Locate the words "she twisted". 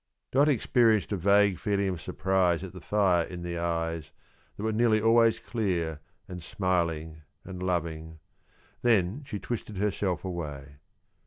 9.27-9.77